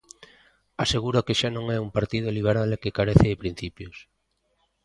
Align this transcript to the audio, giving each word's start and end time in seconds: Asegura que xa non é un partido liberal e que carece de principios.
Asegura 0.83 1.25
que 1.25 1.37
xa 1.39 1.49
non 1.55 1.65
é 1.75 1.77
un 1.85 1.89
partido 1.97 2.27
liberal 2.37 2.69
e 2.75 2.81
que 2.83 2.95
carece 2.97 3.25
de 3.29 3.41
principios. 3.43 3.97